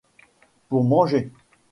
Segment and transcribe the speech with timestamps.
[0.67, 1.31] Pour manger!